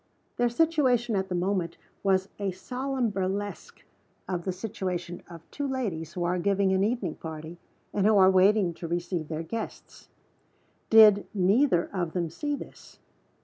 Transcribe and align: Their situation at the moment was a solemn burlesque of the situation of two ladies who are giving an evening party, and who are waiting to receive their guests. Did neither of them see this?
Their 0.37 0.49
situation 0.49 1.15
at 1.15 1.29
the 1.29 1.35
moment 1.35 1.77
was 2.01 2.29
a 2.39 2.49
solemn 2.49 3.11
burlesque 3.11 3.83
of 4.27 4.45
the 4.45 4.51
situation 4.51 5.21
of 5.29 5.41
two 5.51 5.67
ladies 5.67 6.13
who 6.13 6.23
are 6.23 6.39
giving 6.39 6.73
an 6.73 6.83
evening 6.83 7.13
party, 7.13 7.59
and 7.93 8.07
who 8.07 8.17
are 8.17 8.31
waiting 8.31 8.73
to 8.73 8.87
receive 8.87 9.27
their 9.27 9.43
guests. 9.43 10.07
Did 10.89 11.27
neither 11.35 11.87
of 11.93 12.13
them 12.13 12.31
see 12.31 12.55
this? 12.55 12.97